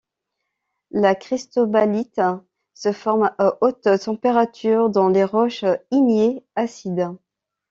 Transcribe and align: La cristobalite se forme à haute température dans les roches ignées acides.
La 0.89 1.13
cristobalite 1.13 2.23
se 2.73 2.91
forme 2.91 3.29
à 3.37 3.57
haute 3.61 3.81
température 4.03 4.89
dans 4.89 5.09
les 5.09 5.23
roches 5.23 5.63
ignées 5.91 6.43
acides. 6.55 7.09